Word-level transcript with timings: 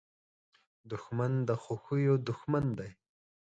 دښمن 0.91 1.31
د 1.47 1.49
خوښیو 1.63 2.15
دوښمن 2.27 2.65
دی 2.77 2.89